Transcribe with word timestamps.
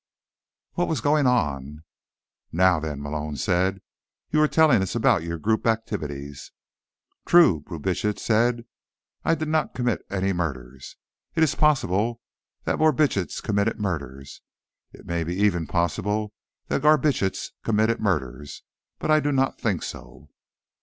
What 0.73 0.87
was 0.87 0.99
going 0.99 1.27
on? 1.27 1.83
"Now, 2.51 2.79
then," 2.79 3.03
Malone 3.03 3.37
said. 3.37 3.83
"You 4.31 4.39
were 4.39 4.47
telling 4.47 4.81
us 4.81 4.95
about 4.95 5.21
your 5.21 5.37
group 5.37 5.67
activities." 5.67 6.51
"True," 7.27 7.59
Brubitsch 7.61 8.17
said. 8.17 8.65
"I 9.23 9.35
did 9.35 9.47
not 9.47 9.75
commit 9.75 10.03
any 10.09 10.33
murders. 10.33 10.95
It 11.35 11.43
is 11.43 11.53
possible 11.53 12.19
that 12.63 12.79
Borbitsch 12.79 13.43
committed 13.43 13.79
murders. 13.79 14.41
It 14.91 15.01
is 15.01 15.05
maybe 15.05 15.35
even 15.35 15.67
possible 15.67 16.33
that 16.67 16.81
Garbitsch 16.81 17.51
committed 17.63 17.99
murders. 17.99 18.63
But 18.97 19.11
I 19.11 19.19
do 19.19 19.31
not 19.31 19.61
think 19.61 19.83
so." 19.83 20.29